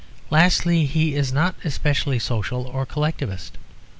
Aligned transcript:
Lastly, 0.31 0.87
he 0.87 1.13
is 1.13 1.31
not 1.31 1.53
especially 1.63 2.17
social 2.17 2.63
or 2.65 2.87
collectivist. 2.87 3.55